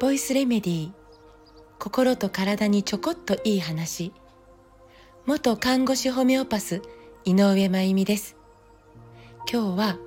[0.00, 0.92] ボイスレメディー
[1.78, 4.14] 心と体にちょこっといい話。
[5.26, 6.80] 元看護師ホメオパス
[7.26, 8.36] 井上真由美です。
[9.52, 9.98] 今日は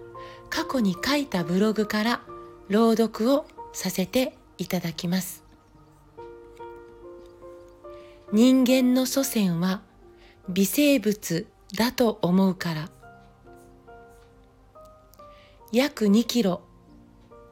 [0.49, 2.21] 過去に書いたブログから
[2.69, 5.43] 朗読をさせていただきます。
[8.33, 9.83] 人間の祖先は
[10.49, 11.45] 微生物
[11.77, 12.94] だと思うから。
[15.75, 16.61] 約2キロ。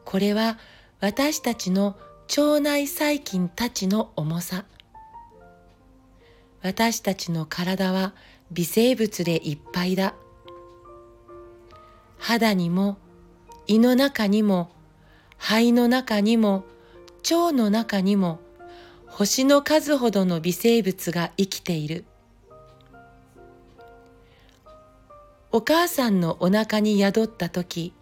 [0.05, 0.57] これは
[1.01, 1.97] 私たちの
[2.29, 4.63] 腸内細菌たちの重さ。
[6.61, 8.13] 私たちの体は
[8.49, 10.13] 微生物でいっぱいだ。
[12.17, 12.97] 肌にも
[13.67, 14.71] 胃の中にも
[15.37, 16.63] 肺の中にも
[17.29, 18.39] 腸の中にも
[19.07, 22.05] 星の数ほどの微生物が生きている。
[25.51, 27.93] お母さんのお腹に宿った時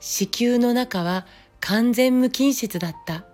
[0.00, 1.26] 子宮の中は
[1.60, 3.24] 完全無菌質だった。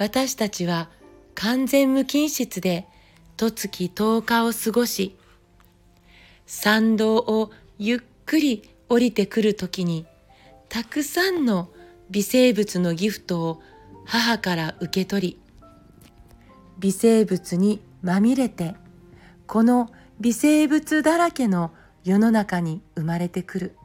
[0.00, 0.88] 私たちは
[1.34, 2.86] 完全無菌質で
[3.36, 5.14] 十月十日を過ごし
[6.46, 10.06] 参道をゆっくり降りてくるときに
[10.70, 11.68] たくさんの
[12.08, 13.62] 微生物のギフトを
[14.06, 15.40] 母から受け取り
[16.78, 18.74] 微生物にまみれて
[19.46, 21.72] この微生物だらけの
[22.04, 23.76] 世の中に生まれてくる。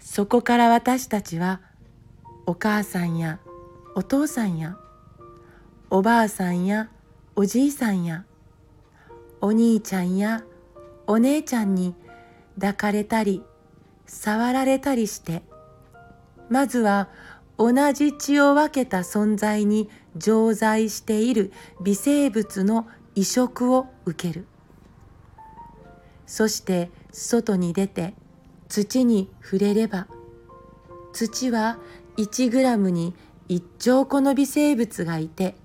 [0.00, 1.60] そこから私たちは
[2.46, 3.40] お母さんや
[3.94, 4.78] お父さんや
[5.90, 6.88] おばあさんや
[7.36, 8.24] おじいさんや
[9.40, 10.44] お兄ちゃんや
[11.06, 11.94] お姉ちゃんに
[12.54, 13.42] 抱かれたり
[14.06, 15.42] 触られたりして
[16.48, 17.08] まずは
[17.58, 21.52] 同じ血を分けた存在に常在している
[21.82, 24.46] 微生物の移植を受ける。
[26.28, 28.14] そして外に出て
[28.68, 30.06] 土に触れれば
[31.14, 31.78] 土は
[32.18, 33.14] 1グラムに
[33.48, 35.56] 1兆個の微生物がいて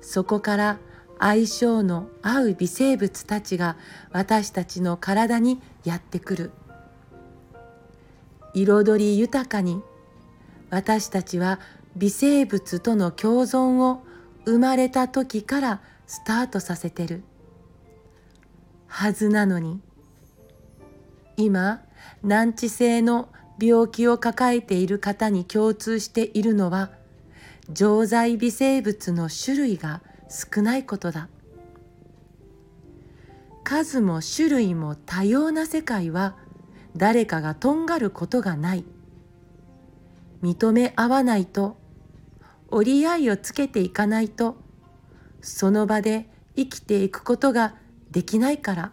[0.00, 0.78] そこから
[1.18, 3.76] 相性の合う微生物たちが
[4.12, 6.50] 私たちの体にやってくる。
[8.54, 9.82] 彩り豊かに
[10.70, 11.60] 私たちは
[11.94, 14.02] 微生物との共存を
[14.46, 17.22] 生まれた時からスタートさせてる。
[18.90, 19.80] はずなのに。
[21.36, 21.80] 今
[22.22, 23.28] 難治性の
[23.58, 26.90] 病気を抱えている方に共通しているのは
[27.70, 31.28] 常在微生物の種類が少ないことだ。
[33.62, 36.36] 数も種類も多様な世界は
[36.96, 38.84] 誰かがとんがることがない。
[40.42, 41.76] 認め合わないと
[42.70, 44.56] 折り合いをつけていかないと
[45.42, 47.74] その場で生きていくことが
[48.10, 48.92] できないから。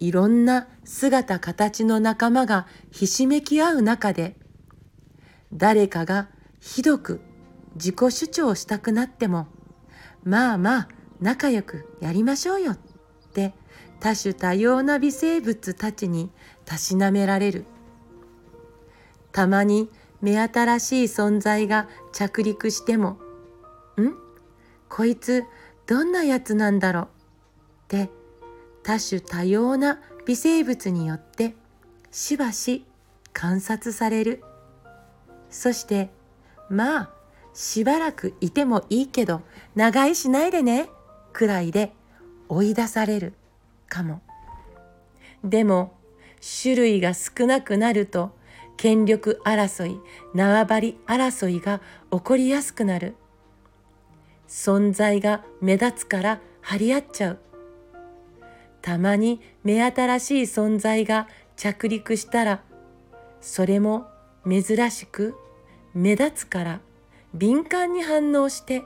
[0.00, 4.36] いろんな姿形の仲間がひしめき合う中で
[5.52, 6.28] 誰かが
[6.60, 7.20] ひどく
[7.74, 9.48] 自己主張したくなっても
[10.22, 10.88] まあまあ
[11.20, 12.78] 仲良くやりましょうよっ
[13.32, 13.54] て
[13.98, 16.30] 多種多様な微生物たちに
[16.64, 17.64] たしなめられる。
[19.32, 23.18] たまに目新しい存在が着陸しても
[24.00, 24.14] 「ん？
[24.88, 25.44] こいつ
[25.86, 27.08] どんなやつなんだろう?」
[27.88, 28.10] って
[28.82, 31.54] 多種多様な微生物によって
[32.10, 32.84] しばし
[33.32, 34.44] 観察される。
[35.50, 36.10] そして
[36.68, 37.10] まあ
[37.54, 39.40] しばらくいてもいいけど
[39.74, 40.88] 長居しないでね
[41.32, 41.92] くらいで
[42.48, 43.32] 追い出される
[43.88, 44.20] かも。
[45.42, 45.94] でも
[46.62, 48.32] 種類が少なくなると
[48.76, 49.98] 権力争い
[50.34, 51.80] 縄張り争いが
[52.12, 53.16] 起こりやすくなる。
[54.46, 57.38] 存在が目立つから張り合っちゃう。
[58.82, 62.62] たまに目新しい存在が着陸したら
[63.40, 64.06] それも
[64.48, 65.34] 珍しく
[65.94, 66.80] 目立つから
[67.34, 68.82] 敏感に反応して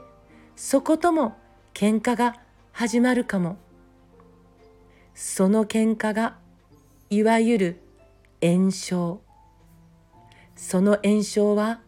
[0.55, 1.37] そことも
[1.73, 2.35] 喧嘩が
[2.71, 3.57] 始まるかも。
[5.15, 6.37] その喧嘩が
[7.09, 7.81] いわゆる
[8.41, 9.21] 炎症。
[10.55, 11.81] その炎症は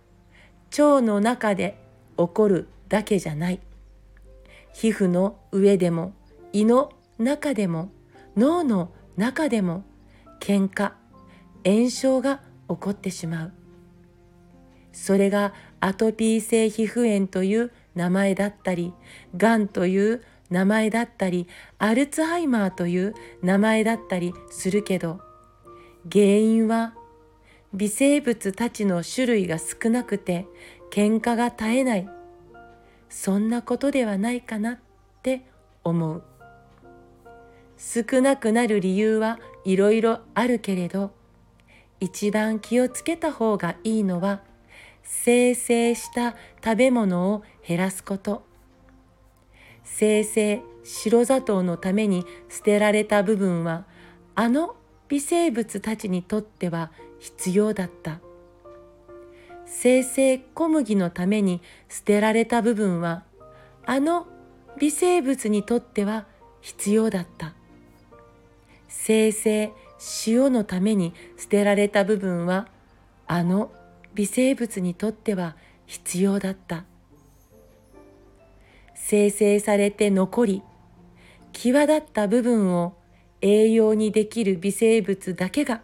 [0.71, 1.77] 腸の中で
[2.18, 3.59] 起こるだけじゃない。
[4.74, 6.13] 皮膚の上でも
[6.53, 7.89] 胃の中でも
[8.35, 9.83] 脳の中でも
[10.39, 10.93] 喧嘩
[11.65, 13.53] 炎症が起こってしまう。
[14.91, 18.93] それがアトピー性皮膚炎という名前だったり
[19.35, 21.47] がんという名前だったり
[21.79, 25.19] アルツハイマーという名前だったりするけど
[26.09, 26.93] 原因は
[27.73, 30.47] 微生物たちの種類が少なくて
[30.91, 32.09] 喧嘩が絶えない。
[33.09, 34.79] そんなことではないかなっ
[35.23, 35.45] て
[35.83, 36.23] 思う。
[37.77, 41.12] 少なくなる理由はいろいろあるけれど
[42.00, 44.42] 一番気をつけた方がいいのは
[45.04, 48.44] 生成した食べ物を減らすこと。
[49.83, 53.86] 生成白砂糖のために捨てられた部分は
[54.33, 54.75] あの
[55.07, 58.19] 微生物たちにとっては必要だった。
[59.66, 63.24] 生成小麦のために捨てられた部分は
[63.86, 64.28] あの
[64.80, 66.25] 微生物にとっては
[66.62, 67.54] 必要だった。
[68.97, 69.71] 生成
[70.25, 72.68] 塩のために捨てられた部分は
[73.27, 73.71] あの
[74.15, 75.56] 微生物にとっては
[75.86, 76.86] 必要だった。
[78.95, 80.63] 生成されて残り
[81.53, 82.95] 際立った部分を
[83.42, 85.81] 栄養にできる微生物だけが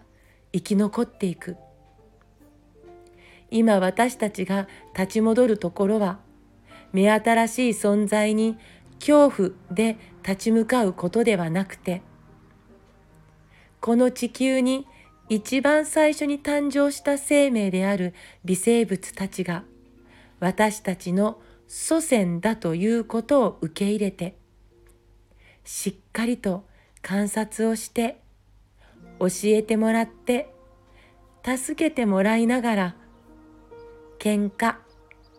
[0.51, 1.57] 生き残っていく。
[3.51, 4.67] 今私たちが
[4.97, 6.19] 立ち戻るところは
[6.93, 8.57] 目新しい存在に
[8.99, 12.01] 恐怖で立ち向かうことではなくて
[13.81, 14.87] この地球に
[15.27, 18.13] 一番最初に誕生した生命である
[18.45, 19.63] 微生物たちが
[20.39, 24.37] 私たちの祖先だということを受け入れて
[25.63, 26.65] しっかりと
[27.01, 28.21] 観察をして
[29.19, 30.53] 教えてもらって
[31.43, 32.95] 助けてもらいながら
[34.19, 34.75] 喧嘩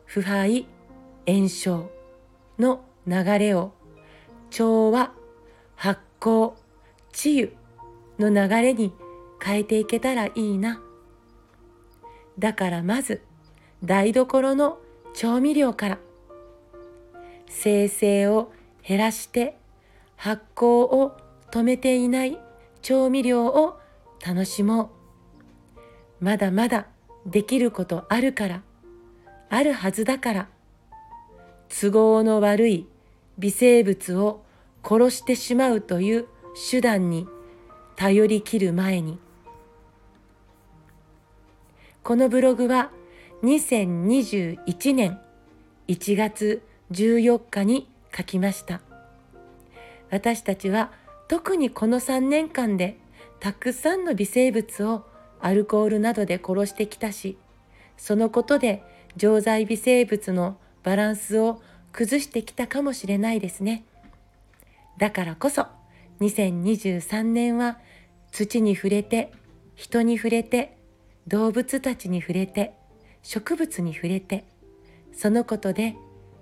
[0.04, 0.66] 腐敗
[1.26, 1.90] 炎症
[2.58, 3.72] の流れを
[4.50, 5.12] 調和
[5.76, 6.54] 発酵
[7.12, 7.61] 治癒
[8.18, 8.92] の流れに
[9.42, 10.80] 変えていけたらいいな。
[12.38, 13.22] だからまず
[13.84, 14.78] 台所の
[15.14, 15.98] 調味料から
[17.48, 18.52] 生成を
[18.86, 19.56] 減らして
[20.16, 21.16] 発酵を
[21.50, 22.38] 止めていない
[22.80, 23.78] 調味料を
[24.24, 24.90] 楽しも
[26.20, 26.24] う。
[26.24, 26.86] まだまだ
[27.26, 28.62] できることあるから、
[29.50, 30.48] あるはずだから、
[31.68, 32.86] 都合の悪い
[33.38, 34.44] 微生物を
[34.84, 36.26] 殺してしまうという
[36.70, 37.26] 手段に
[37.96, 39.18] 頼りきる前に。
[42.02, 42.90] このブログは
[43.42, 45.20] 2021年
[45.88, 48.80] 1月14日に書きました。
[50.10, 50.92] 私たちは
[51.28, 52.98] 特にこの3年間で
[53.40, 55.06] たくさんの微生物を
[55.40, 57.36] アルコールなどで殺してきたし
[57.96, 58.82] そのことで
[59.16, 61.60] 常在微生物のバランスを
[61.92, 63.84] 崩してきたかもしれないですね。
[64.98, 65.66] だからこそ
[66.22, 67.78] 2023年は
[68.30, 69.32] 土に触れて
[69.74, 70.78] 人に触れて
[71.26, 72.74] 動物たちに触れて
[73.22, 74.44] 植物に触れて
[75.12, 75.96] そのことで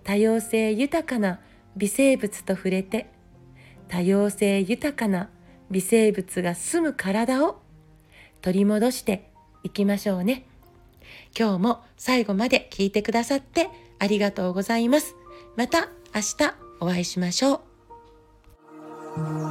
[0.04, 1.40] 多様性豊かな
[1.76, 3.10] 微生物と触れて
[3.88, 5.30] 多様性豊かな
[5.70, 7.60] 微生物が住む体を
[8.42, 9.30] 取り戻して
[9.62, 10.46] いきましょうね。
[11.38, 13.68] 今日も最後まで聞いてくださって
[13.98, 15.14] ありがとうございます。
[15.56, 19.49] また明日お会いしましょう。